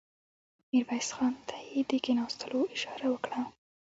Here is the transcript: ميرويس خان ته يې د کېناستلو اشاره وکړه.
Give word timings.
ميرويس 0.71 1.09
خان 1.15 1.33
ته 1.47 1.55
يې 1.69 1.79
د 1.89 1.91
کېناستلو 2.05 2.59
اشاره 2.75 3.07
وکړه. 3.11 3.39